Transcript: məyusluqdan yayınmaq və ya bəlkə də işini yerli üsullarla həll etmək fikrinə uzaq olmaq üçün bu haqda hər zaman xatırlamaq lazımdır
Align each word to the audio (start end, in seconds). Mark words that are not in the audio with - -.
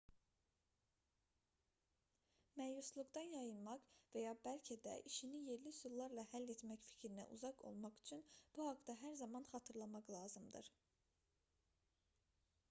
məyusluqdan 2.61 3.27
yayınmaq 3.33 3.91
və 4.15 4.23
ya 4.25 4.31
bəlkə 4.47 4.77
də 4.89 4.95
işini 5.11 5.43
yerli 5.51 5.75
üsullarla 5.77 6.25
həll 6.33 6.53
etmək 6.55 6.87
fikrinə 6.89 7.27
uzaq 7.37 7.63
olmaq 7.73 8.01
üçün 8.05 8.25
bu 8.57 8.67
haqda 8.71 8.97
hər 9.05 9.17
zaman 9.23 9.47
xatırlamaq 9.55 10.13
lazımdır 10.17 10.73